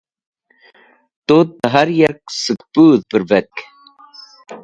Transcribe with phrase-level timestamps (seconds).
[1.27, 3.55] Tut dẽ har yark sẽk pudh pẽrvetk